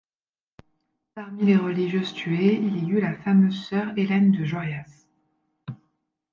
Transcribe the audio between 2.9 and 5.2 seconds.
la fameuse sœur Hélène de Jaurias.